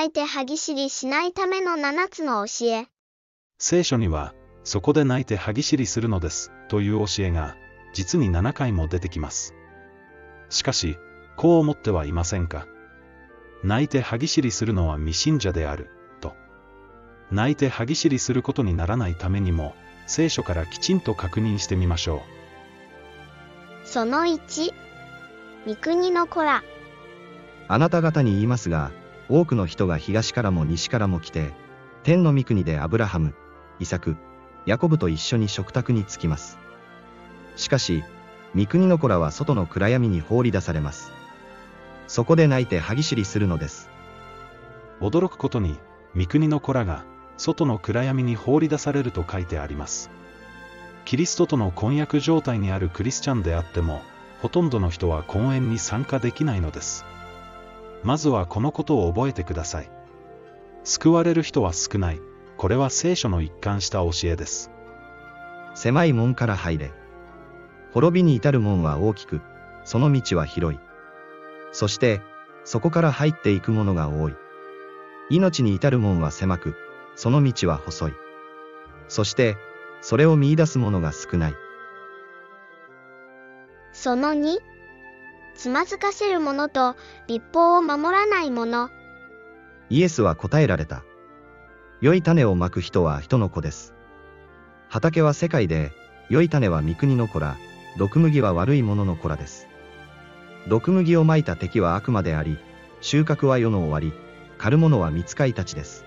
[0.00, 2.86] 泣いて歯ぎしりしないための7つの教え。
[3.58, 4.32] 聖書には、
[4.64, 7.54] そこで泣いて歯ぎしりするのです、という教えが、
[7.92, 9.54] 実に7回も出てきます。
[10.48, 10.96] しかし、
[11.36, 12.66] こう思ってはいませんか
[13.62, 15.90] 泣いて歯ぎしりするのは未信者である、
[16.22, 16.32] と。
[17.30, 19.74] 泣いて歯ぎしりすることにならないためにも、
[20.06, 22.22] 聖書からきちんと確認してみましょ
[23.84, 24.72] その1、
[25.66, 26.62] 三国の子ら。
[27.68, 28.92] あなた方に言いますが、
[29.30, 31.52] 多くの人が東からも西からも来て、
[32.02, 33.34] 天の御国でアブラハム、
[33.78, 34.16] イサク、
[34.66, 36.58] ヤコブと一緒に食卓に着きます。
[37.54, 38.02] しかし、
[38.54, 41.12] 三国の子らは外の暗闇に放り出されます。
[42.08, 43.88] そこで泣いて歯ぎしりするのです。
[45.00, 45.78] 驚くことに、
[46.12, 47.04] 三国の子らが、
[47.36, 50.10] 外の暗闇に放り出されると書いてあります。
[51.04, 54.02] キリストとの婚約状態にあるクリスチャンであっても、
[54.42, 57.04] ほとんどの人は婚宴に参加できないのです。
[58.02, 59.90] まずはこのことを覚えてください。
[60.84, 62.20] 救われる人は少ない。
[62.56, 64.70] これは聖書の一貫した教えです。
[65.74, 66.92] 狭い門から入れ。
[67.92, 69.40] 滅びに至る門は大きく、
[69.84, 70.80] その道は広い。
[71.72, 72.20] そして、
[72.64, 74.34] そこから入っていく者が多い。
[75.30, 76.74] 命に至る門は狭く、
[77.16, 78.12] その道は細い。
[79.08, 79.56] そして、
[80.00, 81.54] それを見出す者が少ない。
[83.92, 84.58] その2、
[85.60, 88.88] つまずかせる者と立法を守らない者。
[89.90, 91.02] イエスは答えられた。
[92.00, 93.92] 良い種をまく人は人の子です。
[94.88, 95.92] 畑は世界で、
[96.30, 97.58] 良い種は御国の子ら、
[97.98, 99.68] 毒麦は悪い者の子らです。
[100.66, 102.56] 毒麦をまいた敵は悪魔であり、
[103.02, 104.14] 収穫は世の終わり、
[104.56, 106.06] 狩る者は見つかいたちです。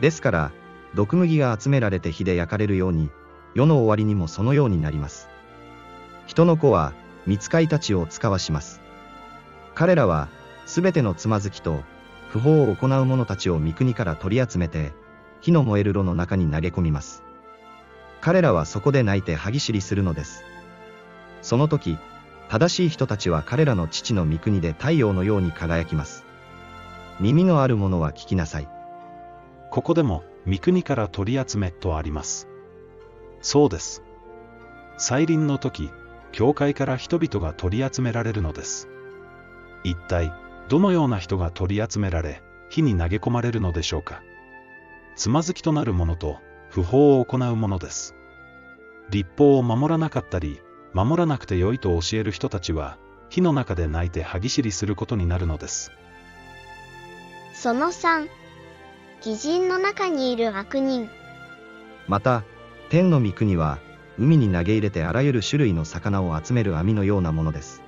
[0.00, 0.52] ですから、
[0.94, 3.10] 毒麦が集められて火で焼かれるように、
[3.56, 5.28] 世の終わりにもそのようになります。
[6.28, 6.92] 人の子は、
[7.26, 8.80] 見つかいたちを使わします。
[9.74, 10.28] 彼らは、
[10.66, 11.82] すべてのつまずきと、
[12.28, 14.92] 不法を行う者たちを御国から取り集めて、
[15.40, 17.22] 火の燃える炉の中に投げ込みます。
[18.20, 20.44] 彼らはそこで泣いて歯ぎしりするのです。
[21.42, 21.98] その時、
[22.48, 26.24] 正しい人たちは彼らの父の御国で太陽のように輝きます。
[27.20, 28.68] 耳のある者は聞きなさい。
[29.70, 32.48] ここでも、三国から取り集めとあります。
[33.40, 34.02] そうです。
[34.96, 35.90] 再臨の時、
[36.34, 38.88] 教会から人々が取り集められるのです。
[39.84, 40.34] 一体、
[40.68, 44.20] どのような人が取り集められ、火に投げ込まれるのでしょうか。
[45.14, 46.40] つまずきとなる者と、
[46.70, 48.16] 不法を行う者です。
[49.10, 50.60] 立法を守らなかったり、
[50.92, 55.92] 守らなくてよいと教える人たちは、火の中で泣いて歯ぎしりすることになるのです。
[57.52, 58.28] その3、
[59.22, 61.08] 偽人の中にいる悪人。
[62.08, 62.42] また、
[62.88, 63.78] 天の御国は、
[64.18, 67.82] 海に投げ入れてあらゆる種類の魚を集める網のようなものです。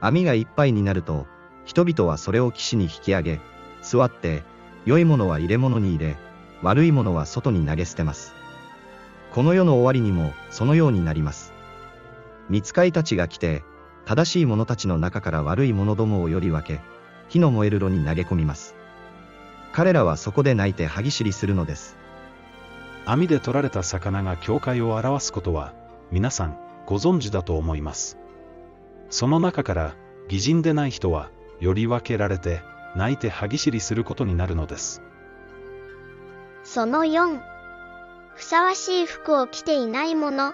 [0.00, 1.26] 網がいっぱいになると、
[1.64, 3.40] 人々はそれを岸に引き上げ、
[3.82, 4.42] 座って、
[4.86, 6.16] 良いものは入れ物に入れ、
[6.62, 8.32] 悪いものは外に投げ捨てます。
[9.32, 11.52] この世の終わりにも、そのようになります。
[12.48, 13.64] 見つかいたちが来て、
[14.06, 16.80] 正しい者たちの中から悪い者どもをより分け、
[17.28, 18.74] 火の燃える炉に投げ込みます。
[19.72, 21.98] 彼らはそこで泣いて歯ぎしりするのです。
[23.10, 25.72] 網で取られた魚が教会を表すことは、
[26.10, 28.18] 皆さん、ご存知だと思います。
[29.08, 29.94] その中から、
[30.28, 32.60] 偽人でない人は、より分けられて、
[32.94, 35.02] 泣いて歯ぎしりすることになるのです。
[36.64, 37.40] その4、
[38.34, 40.52] ふさわしい服を着ていない者。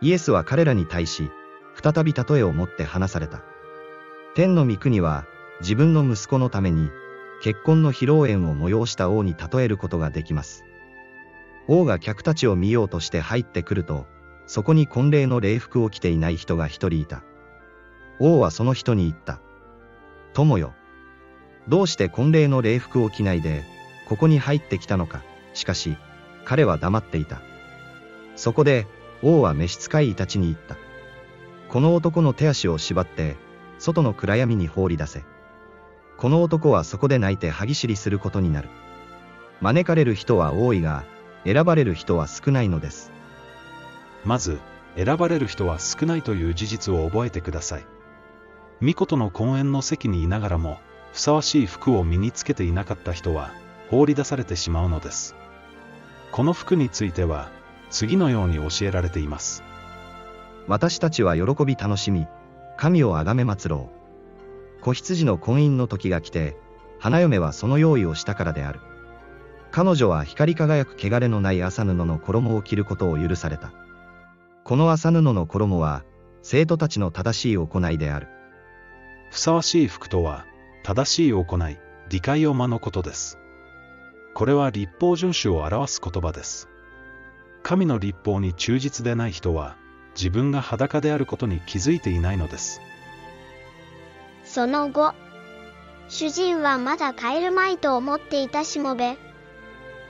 [0.00, 1.28] イエスは彼らに対し、
[1.74, 3.42] 再び例えを持って話された。
[4.36, 5.24] 天の御国は、
[5.60, 6.88] 自分の息子のために、
[7.42, 10.64] 結婚の披露宴を催した王に例えることができます。
[11.68, 14.06] 王が客たちを見ようとして入ってくると、
[14.46, 17.22] そこに婚礼の礼服を着ていない人が一人いた。
[18.18, 19.40] 王はその人に言った。
[20.32, 20.72] 友よ。
[21.68, 23.64] どうして婚礼の礼服を着ないで、
[24.08, 25.22] ここに入ってきたのか。
[25.52, 25.98] しかし、
[26.46, 27.42] 彼は黙っていた。
[28.34, 28.86] そこで、
[29.22, 30.76] 王は召使いたちに言った。
[31.68, 33.36] この男の手足を縛って、
[33.78, 35.24] 外の暗闇に放り出せ。
[36.16, 38.70] この男はそこで泣いて歯ぎしりすることになる。
[39.60, 41.04] 招かれる人は多いが、
[41.50, 43.10] 選ばれる人は少ないのです。
[44.22, 44.58] まず、
[44.96, 47.86] 選ばれる人は少ないという事実を覚えてください。
[48.80, 50.78] 巫女との婚宴の席にいながらも、
[51.14, 53.50] ふさわしい服を身につけていなかった人は、
[53.88, 55.34] 放り出されてしまうのです。
[56.32, 57.50] この服については、
[57.88, 59.62] 次のように教えられています。
[60.66, 62.26] 私たちは喜び楽しみ、
[62.76, 63.88] 神をあがめ祭ろ
[64.78, 64.82] う。
[64.82, 66.58] 子羊の婚姻の時が来て、
[66.98, 68.80] 花嫁はその用意をしたからである。
[69.70, 73.72] 彼女は光り輝く汚れのない麻布の衣を着ることを許された。
[74.64, 76.04] この麻布の衣は、
[76.42, 78.28] 生徒たちの正しい行いである。
[79.30, 80.46] ふさわしい服とは、
[80.82, 81.78] 正しい行い、
[82.08, 83.38] 理解を間のことです。
[84.34, 86.68] これは立法遵守を表す言葉です。
[87.62, 89.76] 神の立法に忠実でない人は、
[90.14, 92.80] 自分が裸であることに気づいていないのです。
[94.44, 95.12] その後、
[96.08, 99.16] 主人はまだ帰るまいと思っていたしもべ。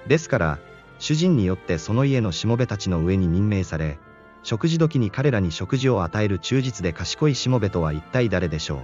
[0.09, 0.59] ですから、
[0.99, 3.99] 主人によってその家のしもべたちの上に任命され、
[4.43, 8.81] 食事時に彼らに食事を与える忠実で賢いしもべとは一体誰でしょう。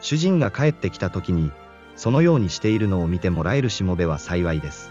[0.00, 1.52] 主人が帰ってきた時に、
[1.94, 4.90] そのようにしているのを見てもらえるしもべは幸いです。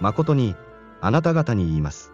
[0.00, 0.54] 誠に、
[1.00, 2.12] あなた方に言います。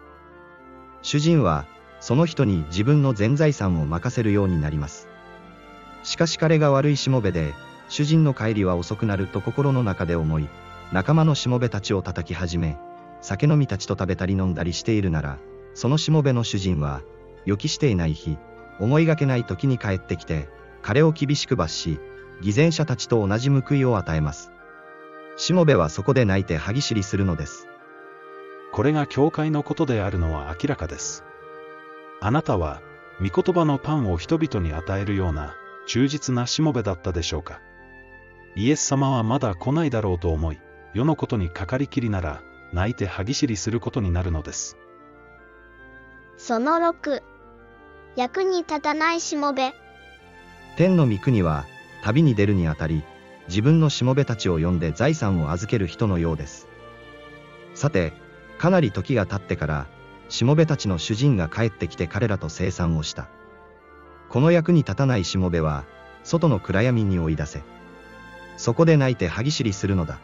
[1.01, 1.65] 主人は、
[1.99, 5.07] その人に自分の全財産を任せるようになります。
[6.03, 7.53] しかし彼が悪いしもべで、
[7.87, 10.47] 主人の帰りは遅くなると心の中で思い、
[10.91, 12.77] 仲間のしもべたちを叩き始め、
[13.21, 15.39] 酒飲みたちと食べたり飲んだりしているなら、
[15.73, 17.01] そのしもべの主人は、
[17.45, 18.37] 予期していない日、
[18.79, 20.47] 思いがけない時に帰ってきて、
[20.81, 21.99] 彼を厳しく罰し、
[22.41, 24.51] 偽善者たちと同じ報いを与えます。
[25.37, 27.67] しもべはそこで泣いて歯ぎしりするのです。
[28.71, 31.23] これが教会のことであるのは明らかです。
[32.21, 32.81] あなたは、
[33.19, 35.55] 御言葉のパンを人々に与えるような、
[35.87, 37.61] 忠実なしもべだったでしょうか。
[38.55, 40.59] イエス様はまだ来ないだろうと思い、
[40.95, 44.77] 世のことにかかりきりなら、泣いて歯ぎしりすることになるのです。
[46.37, 47.21] その6、
[48.15, 49.73] 役に立たないしもべ。
[50.77, 51.65] 天の御国は、
[52.01, 53.03] 旅に出るにあたり、
[53.49, 56.69] 自分のしもべたちを呼んで財産を預ける人のようです。
[57.73, 58.13] さて、
[58.57, 59.87] かなり時が経ってから、
[60.29, 63.27] しもべたちの主人が帰ってきて彼らと生産をした。
[64.29, 65.83] この役に立たないしもべは、
[66.23, 67.63] 外の暗闇に追い出せ。
[68.55, 70.19] そこで泣いて歯ぎしりするのだ。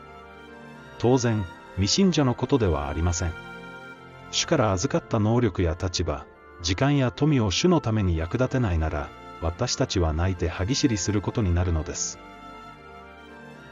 [1.02, 1.44] 当然、
[1.78, 3.34] 未信者のことではありません。
[4.30, 6.28] 主から預かった能力や立場、
[6.62, 9.10] 時間や富を主のために役立てないなら、
[9.42, 12.20] 私たちは泣いて歯ぎしりすることになるのです。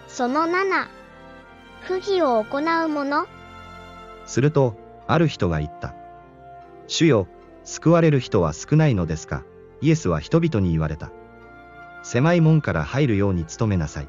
[0.07, 0.87] その7、
[1.81, 3.27] 不義を行う者。
[4.25, 5.93] すると、ある人が言った。
[6.87, 7.27] 主よ、
[7.63, 9.43] 救われる人は少ないのですか？
[9.81, 11.11] イエスは人々に言われた。
[12.01, 14.07] 狭い門から入るように努めなさい。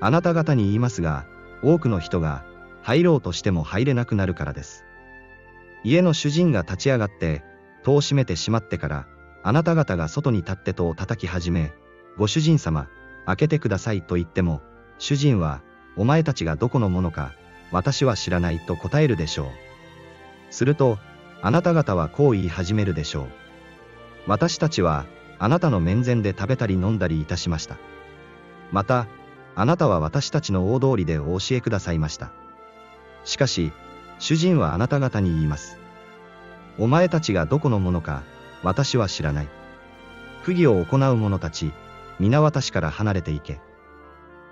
[0.00, 1.24] あなた方に言いますが、
[1.62, 2.44] 多くの人が
[2.82, 4.84] 入ろうとしても入れなくなるからです。
[5.84, 7.42] 家の主人が立ち上がって、
[7.82, 9.06] 戸を閉めてしまってから、
[9.42, 11.72] あなた方が外に立って戸を叩き始め、
[12.16, 12.88] ご主人様、
[13.26, 14.62] 開けてくださいと言っても、
[14.98, 15.62] 主人は、
[15.96, 17.32] お前たちがどこのものか、
[17.70, 19.48] 私は知らないと答えるでしょう。
[20.50, 20.98] すると、
[21.42, 23.26] あなた方はこう言い始めるでしょう。
[24.26, 25.06] 私たちは、
[25.38, 27.76] あなたの面前で食べたり飲んだりいたしました。
[28.72, 29.06] また、
[29.60, 32.30] あなたは私たちの大通りでお教えくださいました。
[33.24, 33.72] しかし、
[34.20, 35.80] 主人はあなた方に言います。
[36.78, 38.22] お前たちがどこのものか、
[38.62, 39.48] 私は知らない。
[40.42, 41.72] 不義を行う者たち、
[42.20, 43.60] 皆私から離れていけ。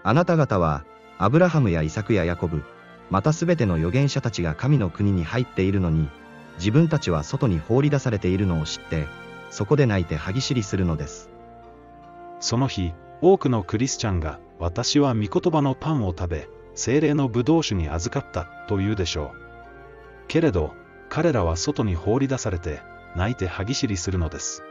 [0.02, 0.84] あなた方は、
[1.18, 2.64] アブラハムやイサクやヤコブ、
[3.08, 6.10] またすべての預言者たちが神の国に入っているのに、
[6.58, 9.06] 自分たちは外に放り出されているのを知って、
[9.50, 11.30] そこで泣いて歯ぎしりするのです。
[12.40, 19.46] その日、多くのクリスチャンが、私は御言葉のパンを食べ、精霊の葡萄酒に預かったと言うでしょう。
[20.28, 20.72] けれど、
[21.08, 22.80] 彼らは外に放り出されて、
[23.14, 24.62] 泣いて歯ぎしりするのです。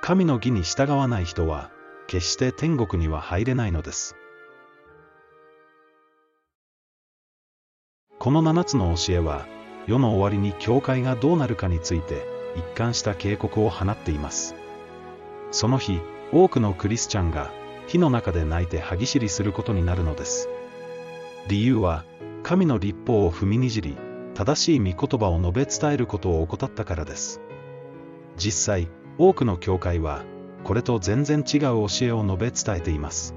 [0.00, 1.70] 神の義に従わない人は、
[2.06, 4.16] 決して天国には入れないのです。
[8.18, 9.46] この7つの教えは、
[9.86, 14.54] 世の終わりに教会がどうなるかについて、一貫した警告を放っています。
[15.50, 16.00] その日、
[16.32, 17.50] 多くのクリスチャンが、
[17.90, 20.48] 火の中で泣いて歯ぎしりすることになるのです。
[21.48, 22.04] 理由は、
[22.44, 23.96] 神の立法を踏みにじり、
[24.32, 27.40] 正しい御言葉を述べ伝えることを怠ったからです。
[28.36, 30.22] 実際、多くの教会は、
[30.62, 33.34] これと全然違う教えを述べ伝えています。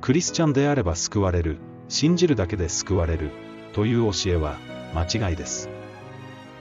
[0.00, 3.30] クリスチャンであれば救われる、信じるだけで救われる、
[3.74, 4.56] という教えは、
[4.92, 5.68] 間違いです。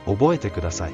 [0.05, 0.91] 覚えてください。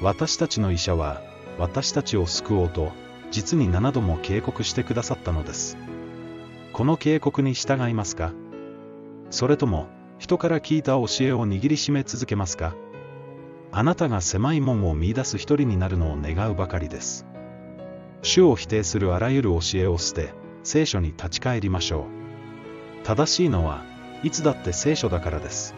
[0.00, 1.20] 私たちの医者は、
[1.58, 2.92] 私たちを救おうと、
[3.30, 5.76] 実に7度も警告してくださったのです。
[6.72, 8.32] この警告に従いますか？
[9.30, 9.86] それとも、
[10.18, 12.74] 人から聞いた教えを握りしめ続けますか？
[13.72, 17.26] あなたが狭い門を見出す一人になるのを願うばかりです。
[18.22, 20.34] 主を否定するあらゆる教えを捨て、
[20.64, 23.04] 聖書に立ち返りましょう。
[23.04, 23.84] 正しいのは、
[24.22, 25.74] いつだって聖書だからです。